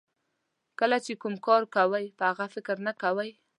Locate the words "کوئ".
1.75-2.05, 3.01-3.29